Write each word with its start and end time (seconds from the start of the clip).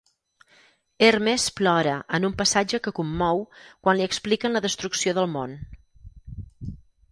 Hermes 1.07 1.43
plora, 1.59 1.93
en 2.19 2.25
un 2.29 2.33
passatge 2.39 2.81
que 2.87 2.95
commou, 3.01 3.45
quan 3.85 4.01
li 4.01 4.09
expliquen 4.09 4.57
la 4.59 4.65
destrucció 4.67 5.17
del 5.21 5.33
món. 5.37 5.57